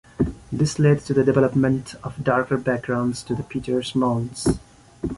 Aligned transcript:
This 0.51 0.79
led 0.79 1.01
to 1.01 1.13
the 1.13 1.23
development 1.23 1.93
of 2.03 2.23
darker 2.23 2.57
backgrounds 2.57 3.21
to 3.21 3.35
the 3.35 3.43
pitchers 3.43 3.93
mounds. 3.93 4.47